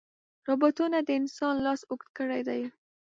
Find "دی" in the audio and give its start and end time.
2.47-2.61